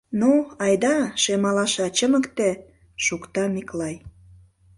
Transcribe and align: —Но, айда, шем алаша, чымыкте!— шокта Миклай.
—Но, 0.21 0.31
айда, 0.65 0.95
шем 1.21 1.43
алаша, 1.49 1.87
чымыкте!— 1.97 2.49
шокта 3.05 3.43
Миклай. 3.53 3.95